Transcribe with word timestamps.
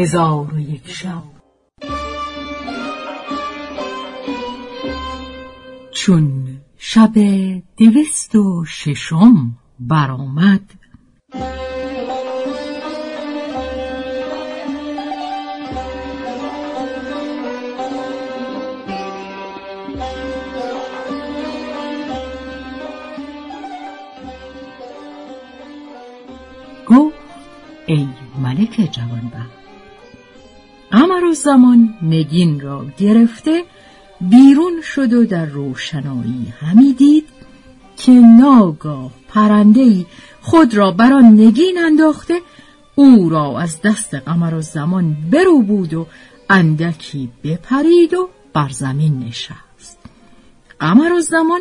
هزار 0.00 0.54
و 0.54 0.60
یک 0.60 0.90
شب. 0.90 1.22
چون 5.92 6.58
شب 6.78 7.12
دویست 7.76 8.34
و 8.34 8.64
ششم 8.64 9.58
برآمد 9.80 10.74
گفت 26.86 27.14
ای 27.86 28.08
ملک 28.42 28.88
جوانبخت 28.92 29.59
قمر 30.90 31.24
و 31.24 31.32
زمان 31.32 31.94
نگین 32.02 32.60
را 32.60 32.86
گرفته 32.98 33.64
بیرون 34.20 34.82
شد 34.82 35.12
و 35.12 35.24
در 35.24 35.46
روشنایی 35.46 36.54
همی 36.60 36.92
دید 36.92 37.28
که 37.96 38.12
ناگاه 38.12 39.10
پرنده 39.28 40.06
خود 40.40 40.74
را 40.74 40.90
بر 40.90 41.12
نگین 41.12 41.78
انداخته 41.78 42.40
او 42.94 43.28
را 43.28 43.60
از 43.60 43.82
دست 43.82 44.14
قمر 44.14 44.54
و 44.54 44.60
زمان 44.60 45.16
برو 45.30 45.62
بود 45.62 45.94
و 45.94 46.06
اندکی 46.50 47.28
بپرید 47.44 48.14
و 48.14 48.28
بر 48.52 48.68
زمین 48.68 49.18
نشست. 49.18 49.98
قمر 50.80 51.12
و 51.12 51.20
زمان 51.20 51.60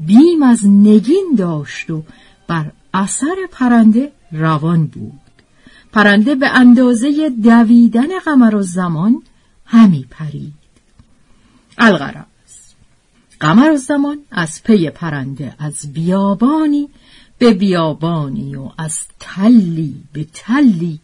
بیم 0.00 0.42
از 0.42 0.66
نگین 0.66 1.34
داشت 1.36 1.90
و 1.90 2.02
بر 2.48 2.70
اثر 2.94 3.36
پرنده 3.52 4.12
روان 4.32 4.86
بود. 4.86 5.29
پرنده 5.92 6.34
به 6.34 6.48
اندازه 6.48 7.30
دویدن 7.42 8.18
قمر 8.24 8.54
و 8.54 8.62
زمان 8.62 9.22
همی 9.64 10.06
پرید. 10.10 10.52
الغرض 11.78 12.24
قمر 13.40 13.70
و 13.70 13.76
زمان 13.76 14.18
از 14.30 14.62
پی 14.62 14.90
پرنده 14.90 15.54
از 15.58 15.92
بیابانی 15.92 16.88
به 17.38 17.54
بیابانی 17.54 18.56
و 18.56 18.68
از 18.78 18.98
تلی 19.20 19.94
به 20.12 20.26
تلی 20.32 21.00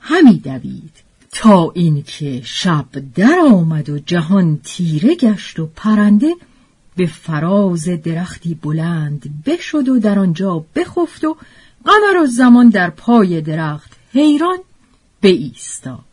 همی 0.00 0.38
دوید. 0.38 1.10
تا 1.32 1.70
اینکه 1.74 2.42
شب 2.44 2.86
در 3.14 3.38
آمد 3.52 3.88
و 3.88 3.98
جهان 3.98 4.60
تیره 4.64 5.14
گشت 5.14 5.58
و 5.58 5.66
پرنده 5.76 6.34
به 6.96 7.06
فراز 7.06 7.84
درختی 7.84 8.54
بلند 8.54 9.44
بشد 9.46 9.88
و 9.88 9.98
در 9.98 10.18
آنجا 10.18 10.64
بخفت 10.74 11.24
و 11.24 11.36
قمر 11.84 12.22
و 12.22 12.26
زمان 12.26 12.68
در 12.68 12.90
پای 12.90 13.40
درخت 13.40 13.99
حیران 14.12 14.58
ایستاد 15.28 16.04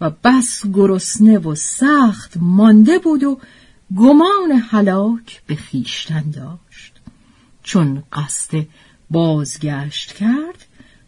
و 0.00 0.10
بس 0.24 0.62
گرسنه 0.74 1.38
و 1.38 1.54
سخت 1.54 2.32
مانده 2.36 2.98
بود 2.98 3.24
و 3.24 3.38
گمان 3.96 4.52
هلاک 4.70 5.42
به 5.46 5.54
خیشتن 5.54 6.30
داشت. 6.30 6.92
چون 7.62 8.02
قصد 8.12 8.66
بازگشت 9.10 10.12
کرد 10.12 10.66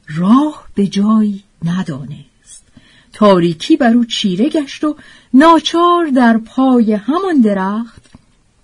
راه 0.08 0.66
به 0.74 0.86
جایی 0.86 1.42
ندانست. 1.64 2.64
تاریکی 3.12 3.76
بر 3.76 3.92
او 3.92 4.04
چیره 4.04 4.48
گشت 4.48 4.84
و 4.84 4.96
ناچار 5.34 6.06
در 6.06 6.38
پای 6.38 6.92
همان 6.92 7.40
درخت 7.40 8.02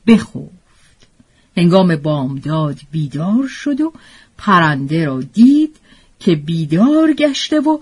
بخفت. 0.06 1.08
هنگام 1.56 1.96
بامداد 1.96 2.78
بیدار 2.90 3.46
شد 3.48 3.80
و 3.80 3.92
پرنده 4.38 5.04
را 5.04 5.20
دید 5.20 5.76
که 6.20 6.34
بیدار 6.34 7.12
گشته 7.12 7.60
و 7.60 7.78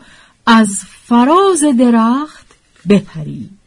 از 0.46 0.84
فراز 1.06 1.64
درخت 1.78 2.46
بپرید. 2.88 3.58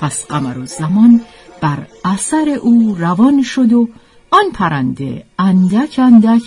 پس 0.00 0.26
قمر 0.26 0.58
و 0.58 0.66
زمان 0.66 1.20
بر 1.60 1.86
اثر 2.04 2.48
او 2.62 2.96
روان 2.98 3.42
شد 3.42 3.72
و 3.72 3.88
آن 4.30 4.50
پرنده 4.54 5.24
اندک 5.38 5.98
اندک 5.98 6.42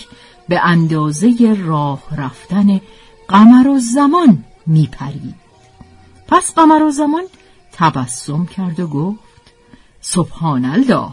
به 0.48 0.60
اندازه 0.64 1.56
راه 1.64 2.02
رفتن 2.16 2.80
قمر 3.28 3.68
و 3.68 3.78
زمان 3.78 4.44
می 4.66 4.88
پرید. 4.92 5.34
پس 6.28 6.54
قمر 6.54 6.82
و 6.82 6.90
زمان 6.90 7.24
تبسم 7.72 8.46
کرد 8.46 8.80
و 8.80 8.86
گفت 8.86 9.52
سبحان 10.00 10.64
الله 10.64 11.10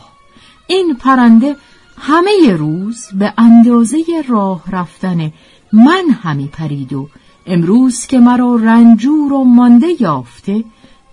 این 0.67 0.95
پرنده 0.95 1.55
همه 1.97 2.51
روز 2.57 3.05
به 3.13 3.33
اندازه 3.37 4.03
راه 4.27 4.63
رفتن 4.71 5.31
من 5.73 6.09
همی 6.23 6.47
پرید 6.47 6.93
و 6.93 7.09
امروز 7.45 8.05
که 8.05 8.19
مرا 8.19 8.55
رنجور 8.55 9.33
و 9.33 9.43
مانده 9.43 9.87
یافته 9.99 10.63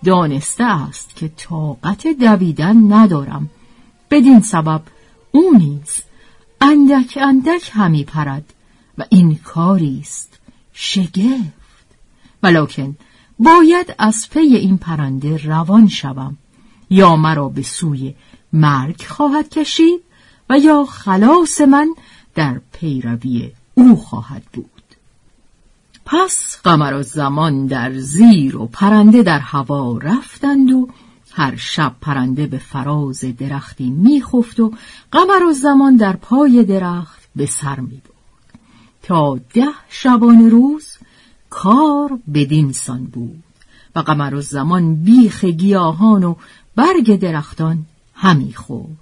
دانسته 0.04 0.64
است 0.64 1.16
که 1.16 1.28
طاقت 1.28 2.06
دویدن 2.06 2.92
ندارم. 2.92 3.50
بدین 4.10 4.40
سبب 4.40 4.82
او 5.30 5.54
نیز 5.58 6.02
اندک 6.60 7.18
اندک 7.22 7.70
همی 7.72 8.04
پرد 8.04 8.54
و 8.98 9.04
این 9.10 9.34
کاری 9.34 9.98
است 10.00 10.38
شگفت. 10.72 11.64
ولکن 12.42 12.96
باید 13.38 13.94
از 13.98 14.30
پی 14.30 14.40
این 14.40 14.78
پرنده 14.78 15.36
روان 15.36 15.88
شوم 15.88 16.36
یا 16.90 17.16
مرا 17.16 17.48
به 17.48 17.62
سوی 17.62 18.14
مرگ 18.52 19.02
خواهد 19.02 19.48
کشید 19.48 20.00
و 20.50 20.58
یا 20.58 20.84
خلاص 20.84 21.60
من 21.60 21.94
در 22.34 22.60
پیروی 22.72 23.52
او 23.74 23.96
خواهد 23.96 24.42
بود. 24.52 24.73
پس 26.14 26.60
قمر 26.64 26.94
و 26.94 27.02
زمان 27.02 27.66
در 27.66 27.98
زیر 27.98 28.56
و 28.56 28.66
پرنده 28.66 29.22
در 29.22 29.38
هوا 29.38 29.98
رفتند 29.98 30.70
و 30.70 30.88
هر 31.32 31.56
شب 31.56 31.94
پرنده 32.00 32.46
به 32.46 32.58
فراز 32.58 33.24
درختی 33.38 33.90
میخفت 33.90 34.60
و 34.60 34.72
قمر 35.12 35.44
و 35.48 35.52
زمان 35.52 35.96
در 35.96 36.16
پای 36.16 36.64
درخت 36.64 37.28
به 37.36 37.46
سر 37.46 37.80
می 37.80 38.02
تا 39.02 39.40
ده 39.54 39.66
شبان 39.88 40.50
روز 40.50 40.86
کار 41.50 42.18
بدین 42.34 42.72
سان 42.72 43.04
بود 43.04 43.42
و 43.96 44.00
قمر 44.00 44.34
و 44.34 44.40
زمان 44.40 44.94
بیخ 44.94 45.44
گیاهان 45.44 46.24
و 46.24 46.34
برگ 46.76 47.18
درختان 47.20 47.86
همی 48.14 48.54
خورد. 48.54 48.98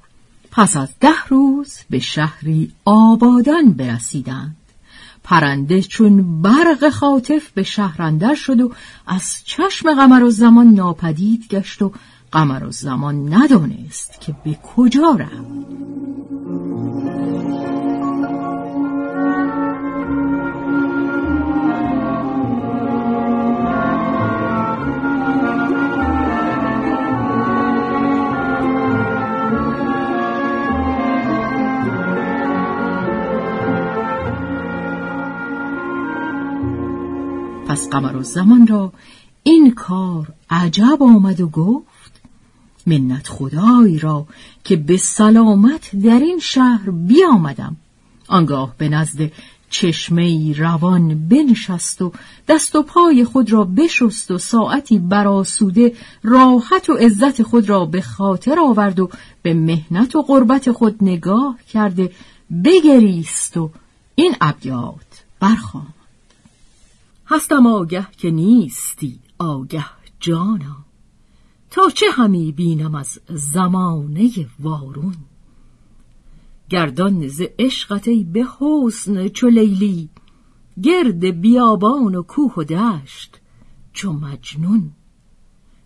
پس 0.50 0.76
از 0.76 0.88
ده 1.00 1.24
روز 1.28 1.78
به 1.90 1.98
شهری 1.98 2.72
آبادان 2.84 3.72
برسیدند. 3.72 4.56
پرنده 5.24 5.82
چون 5.82 6.42
برق 6.42 6.88
خاطف 6.88 7.50
به 7.50 7.62
شهر 7.62 8.34
شد 8.34 8.60
و 8.60 8.72
از 9.06 9.42
چشم 9.44 9.94
قمر 9.94 10.22
و 10.22 10.30
زمان 10.30 10.66
ناپدید 10.66 11.48
گشت 11.48 11.82
و 11.82 11.92
قمر 12.32 12.64
و 12.64 12.70
زمان 12.70 13.34
ندانست 13.34 14.20
که 14.20 14.36
به 14.44 14.58
کجا 14.76 15.16
رفت. 15.18 16.01
پس 37.72 37.88
قمر 37.88 38.16
و 38.16 38.22
زمان 38.22 38.66
را 38.66 38.92
این 39.42 39.74
کار 39.74 40.32
عجب 40.50 41.02
آمد 41.02 41.40
و 41.40 41.48
گفت 41.48 42.20
منت 42.86 43.28
خدای 43.28 43.98
را 43.98 44.26
که 44.64 44.76
به 44.76 44.96
سلامت 44.96 45.96
در 45.96 46.18
این 46.18 46.38
شهر 46.38 46.90
بیامدم. 46.90 47.76
آنگاه 48.28 48.74
به 48.78 48.88
نزد 48.88 49.32
چشمه 49.70 50.52
روان 50.52 51.28
بنشست 51.28 52.02
و 52.02 52.12
دست 52.48 52.76
و 52.76 52.82
پای 52.82 53.24
خود 53.24 53.52
را 53.52 53.64
بشست 53.64 54.30
و 54.30 54.38
ساعتی 54.38 54.98
براسوده 54.98 55.92
راحت 56.22 56.90
و 56.90 56.92
عزت 56.92 57.42
خود 57.42 57.68
را 57.68 57.84
به 57.84 58.00
خاطر 58.00 58.60
آورد 58.60 59.00
و 59.00 59.10
به 59.42 59.54
مهنت 59.54 60.16
و 60.16 60.22
قربت 60.22 60.72
خود 60.72 60.96
نگاه 61.00 61.58
کرده 61.72 62.12
بگریست 62.64 63.56
و 63.56 63.70
این 64.14 64.34
ابیات 64.40 65.24
برخواند 65.40 66.01
هستم 67.32 67.66
آگه 67.66 68.08
که 68.16 68.30
نیستی 68.30 69.20
آگه 69.38 69.84
جانا. 70.20 70.76
تا 71.70 71.90
چه 71.90 72.06
همی 72.12 72.52
بینم 72.52 72.94
از 72.94 73.20
زمانه 73.28 74.30
وارون؟ 74.60 75.14
گردان 76.68 77.28
ز 77.28 77.42
عشقت 77.58 78.08
ای 78.08 78.24
به 78.24 78.46
حسن 78.58 79.28
چو 79.28 79.48
لیلی 79.48 80.08
گرد 80.82 81.24
بیابان 81.40 82.14
و 82.14 82.22
کوه 82.22 82.54
و 82.56 82.64
دشت 82.64 83.40
چو 83.92 84.12
مجنون. 84.12 84.90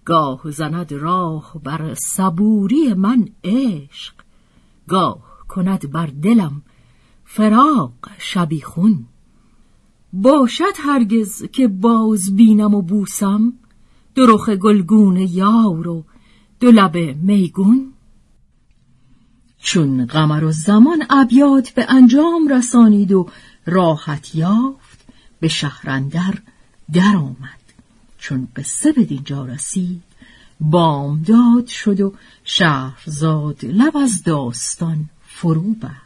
گاه 0.04 0.50
زند 0.50 0.92
راه 0.92 1.52
بر 1.64 1.94
صبوری 1.94 2.94
من 2.94 3.28
عشق 3.44 4.14
گاه 4.88 5.38
کند 5.48 5.90
بر 5.90 6.06
دلم 6.06 6.62
فراق 7.24 7.92
شبیخون 8.18 9.06
باشد 10.22 10.72
هرگز 10.76 11.44
که 11.52 11.68
باز 11.68 12.36
بینم 12.36 12.74
و 12.74 12.82
بوسم 12.82 13.52
دو 14.14 14.26
رخ 14.26 14.48
گلگون 14.48 15.16
یار 15.16 15.88
و 15.88 16.04
دو 16.60 16.88
میگون. 17.22 17.92
چون 19.58 20.06
قمر 20.06 20.44
و 20.44 20.52
زمان 20.52 21.06
ابیات 21.10 21.70
به 21.70 21.86
انجام 21.88 22.48
رسانید 22.48 23.12
و 23.12 23.28
راحت 23.66 24.34
یافت 24.34 25.06
به 25.40 25.48
شهرندر 25.48 26.34
در 26.92 27.16
آمد 27.16 27.60
چون 28.18 28.48
قصه 28.56 28.92
به 28.92 29.04
دینجا 29.04 29.44
رسید 29.44 30.02
بامداد 30.60 31.66
شد 31.66 32.00
و 32.00 32.14
شهرزاد 32.44 33.64
لب 33.64 33.96
از 33.96 34.22
داستان 34.22 35.04
فرو 35.26 35.74
بست 35.74 36.05